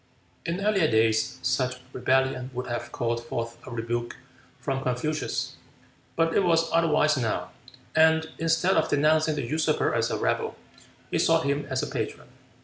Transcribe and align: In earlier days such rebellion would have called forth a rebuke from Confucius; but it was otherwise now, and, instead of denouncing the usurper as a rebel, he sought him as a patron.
In 0.47 0.65
earlier 0.65 0.87
days 0.89 1.37
such 1.43 1.77
rebellion 1.93 2.49
would 2.55 2.65
have 2.65 2.91
called 2.91 3.23
forth 3.23 3.59
a 3.67 3.69
rebuke 3.69 4.17
from 4.59 4.81
Confucius; 4.81 5.57
but 6.15 6.33
it 6.35 6.43
was 6.43 6.71
otherwise 6.73 7.17
now, 7.17 7.51
and, 7.95 8.31
instead 8.39 8.77
of 8.77 8.89
denouncing 8.89 9.35
the 9.35 9.45
usurper 9.45 9.93
as 9.93 10.09
a 10.09 10.17
rebel, 10.17 10.55
he 11.11 11.19
sought 11.19 11.43
him 11.45 11.67
as 11.69 11.83
a 11.83 11.87
patron. 11.87 12.29